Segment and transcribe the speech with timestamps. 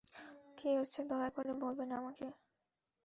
[0.57, 2.27] কী হচ্ছে, দয়া করে বলবেন আমাকে?